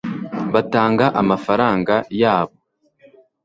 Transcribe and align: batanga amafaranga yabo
batanga 0.53 1.05
amafaranga 1.21 1.95
yabo 2.21 2.55